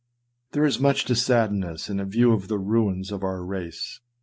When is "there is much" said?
0.53-1.05